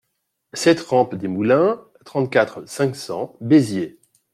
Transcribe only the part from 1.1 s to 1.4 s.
des